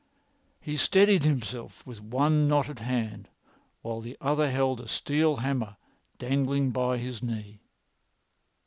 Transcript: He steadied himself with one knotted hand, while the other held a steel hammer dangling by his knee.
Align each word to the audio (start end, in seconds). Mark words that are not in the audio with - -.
He 0.59 0.77
steadied 0.77 1.21
himself 1.21 1.85
with 1.85 2.01
one 2.01 2.47
knotted 2.47 2.79
hand, 2.79 3.27
while 3.83 4.01
the 4.01 4.17
other 4.19 4.49
held 4.49 4.79
a 4.81 4.87
steel 4.87 5.35
hammer 5.35 5.77
dangling 6.17 6.71
by 6.71 6.97
his 6.97 7.21
knee. 7.21 7.59